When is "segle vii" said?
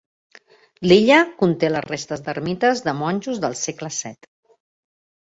3.59-4.33